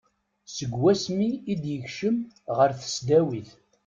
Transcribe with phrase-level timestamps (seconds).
[0.55, 2.15] Seg wasmi i d-yekcem
[2.57, 3.49] ɣer tesdawit.